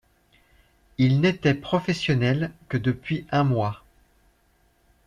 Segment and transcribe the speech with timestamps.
[0.97, 3.83] Il n'était professionnel que depuis un mois.